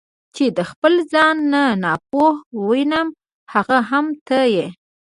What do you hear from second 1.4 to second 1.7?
نه